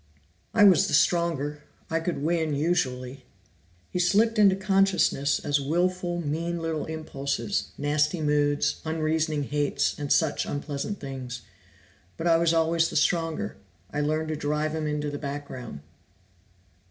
"I 0.55 0.63
was 0.63 0.87
the 0.87 0.95
stronger; 0.95 1.61
I 1.87 1.99
could 1.99 2.23
win 2.23 2.55
usually. 2.55 3.23
He 3.91 3.99
slipped 3.99 4.39
into 4.39 4.55
consciousness 4.55 5.37
as 5.37 5.61
wilful, 5.61 6.19
mean 6.21 6.57
little 6.59 6.85
impulses, 6.87 7.67
nasty 7.77 8.19
moods, 8.19 8.81
unreasoning 8.83 9.43
hates 9.43 9.93
and 9.99 10.11
such 10.11 10.43
unpleasant 10.47 10.99
things. 10.99 11.43
But 12.17 12.25
I 12.25 12.37
was 12.37 12.51
always 12.51 12.89
the 12.89 12.95
stronger: 12.95 13.57
I 13.93 14.01
learned 14.01 14.29
to 14.29 14.35
drive 14.35 14.73
him 14.73 14.87
into 14.87 15.11
the 15.11 15.19
background." 15.19 15.81